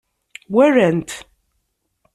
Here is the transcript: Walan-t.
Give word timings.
Walan-t. 0.53 1.11